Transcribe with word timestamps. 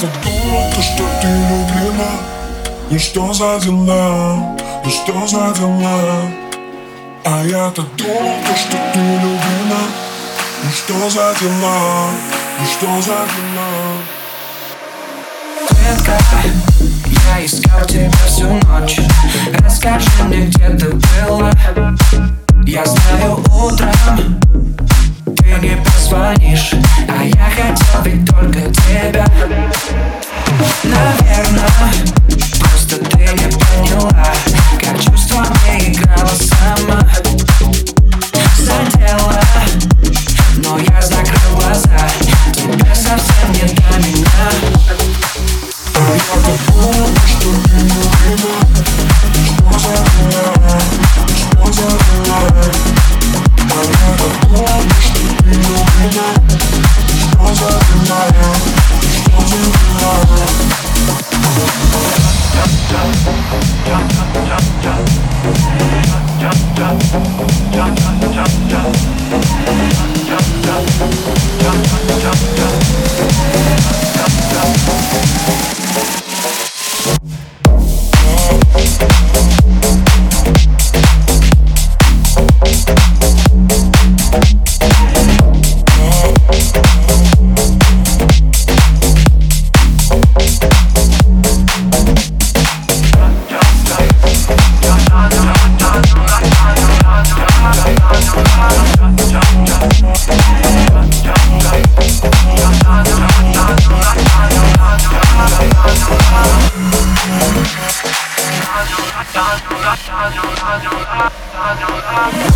я-то 0.00 0.06
думал, 0.24 0.72
то, 0.74 0.82
что 0.82 1.04
ты 1.20 1.28
любима 1.28 2.10
Ну 2.90 2.98
что 2.98 3.32
за 3.34 3.60
дела, 3.60 4.56
ну 4.84 4.90
что 4.90 5.26
за 5.26 5.54
дела? 5.58 6.22
А 7.24 7.44
я-то 7.44 7.82
думал, 7.96 8.34
то, 8.46 8.56
что 8.56 8.76
ты 8.94 8.98
любима 8.98 9.80
Ну 10.62 10.70
что 10.70 11.10
за 11.10 11.34
дела, 11.40 12.10
ну 12.58 12.66
что 12.66 13.02
за 13.02 13.26
дела? 13.26 13.68
Детка, 15.70 16.18
я 17.28 17.44
искал 17.44 17.84
тебя 17.86 18.10
всю 18.26 18.46
ночь. 18.46 19.00
Расскажи 19.64 20.08
мне, 20.24 20.46
где 20.46 20.68
ты 20.70 20.86
не 26.10 26.16
позвонишь 26.16 26.74
А 27.08 27.22
я 27.22 27.50
хотел 27.50 28.02
ведь 28.04 28.26
только 28.26 28.60
тебя. 28.60 29.26
Наверное, 30.84 31.68
просто 32.58 32.96
ты 32.96 33.18
не 33.18 33.50
поняла 33.56 34.26
Как 34.80 35.00
чувствами 35.00 35.92
играла 35.92 36.30
сама 36.34 37.08
Задела, 38.58 39.40
но 40.56 40.78
я 40.78 41.00
закрыл 41.02 41.56
глаза 41.56 42.08
Тебе 42.54 42.94
совсем 42.94 43.52
не 43.52 43.62
до 43.62 43.98
меня. 43.98 44.50
Я-то 45.94 46.72
думал, 46.72 47.08
что 47.26 47.48
ты 47.68 47.76
любима 47.76 48.79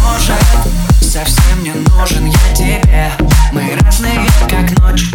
Может, 0.02 0.42
совсем 1.00 1.62
не 1.62 1.72
нужен 1.72 2.26
я 2.26 2.54
тебе. 2.54 3.12
Мы 3.52 3.76
разные, 3.80 4.26
как 4.48 4.78
ночь 4.78 5.13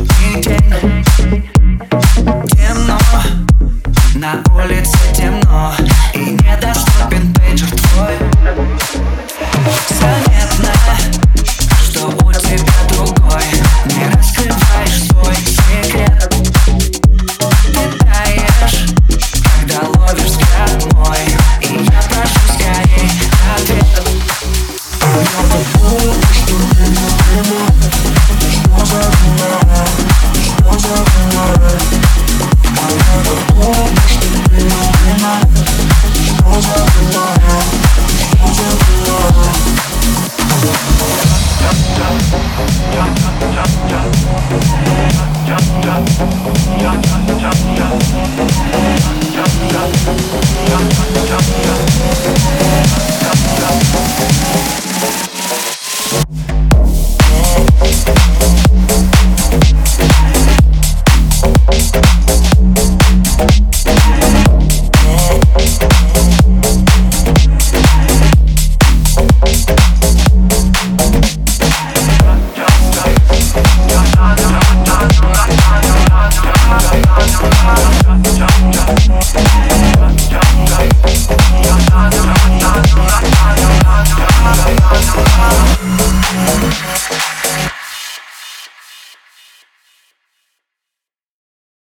야, 45.59 45.90
야, 45.90 46.84
야, 46.84 46.86
야, 46.86 47.40
야, 47.40 47.52
야, 47.78 47.90
야. 49.24 49.29